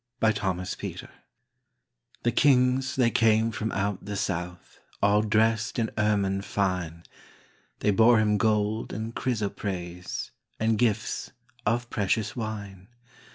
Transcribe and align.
Christmas 0.19 0.73
Carol 0.73 1.13
The 2.23 2.31
kings 2.31 2.95
they 2.95 3.11
came 3.11 3.51
from 3.51 3.71
out 3.71 4.03
the 4.03 4.15
south, 4.15 4.79
All 4.99 5.21
dressed 5.21 5.77
in 5.77 5.91
ermine 5.95 6.41
fine, 6.41 7.03
They 7.81 7.91
bore 7.91 8.17
Him 8.19 8.39
gold 8.39 8.93
and 8.93 9.13
chrysoprase, 9.13 10.31
And 10.59 10.79
gifts 10.79 11.29
of 11.67 11.91
precious 11.91 12.35
wine. 12.35 12.87